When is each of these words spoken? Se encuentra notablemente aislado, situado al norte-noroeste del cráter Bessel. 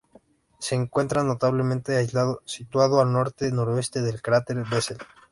Se 0.57 0.73
encuentra 0.73 1.23
notablemente 1.23 1.95
aislado, 1.95 2.41
situado 2.45 3.01
al 3.01 3.13
norte-noroeste 3.13 4.01
del 4.01 4.19
cráter 4.23 4.63
Bessel. 4.67 4.97